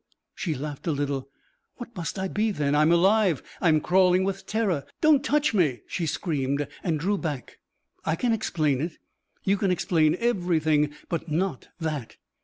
[0.33, 1.29] She laughed a little.
[1.75, 2.73] "What must I be, then?
[2.73, 4.83] I'm alive, I'm crawling with terror.
[4.99, 7.59] Don't touch me!" She screamed and drew back.
[8.03, 8.97] "I can explain it."
[9.43, 10.91] "You can explain everything!
[11.07, 12.15] But not that."